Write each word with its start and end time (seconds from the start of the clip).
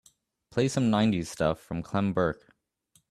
Play 0.49 0.67
some 0.67 0.89
nineties 0.89 1.29
stuff 1.29 1.59
from 1.59 1.83
Clem 1.83 2.11
Burke. 2.11 2.55